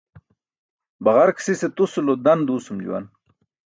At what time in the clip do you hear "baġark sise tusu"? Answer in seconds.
1.03-2.01